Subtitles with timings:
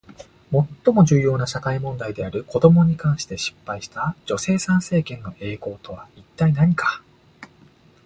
[0.51, 7.03] 最も重要な社会問題である子どもに関して失敗した女性参政権の栄光とは一体何か？